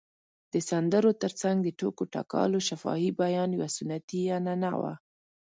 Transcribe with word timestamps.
د 0.53 0.55
سندرو 0.69 1.11
تر 1.21 1.31
څنګ 1.41 1.57
د 1.63 1.69
ټوکو 1.79 2.03
ټکالو 2.13 2.57
شفاهي 2.69 3.09
بیان 3.21 3.49
یوه 3.57 3.69
سنتي 3.77 4.21
عنعنه 4.35 4.71
وه. 4.81 4.93